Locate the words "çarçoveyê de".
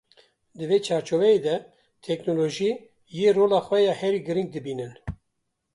0.87-1.55